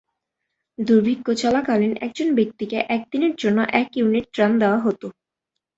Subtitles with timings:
[0.79, 5.01] দুর্ভিক্ষ চলাকালীন একজন ব্যক্তিকে এক দিনের জন্য এক ইউনিট ত্রাণ দেওয়া হত।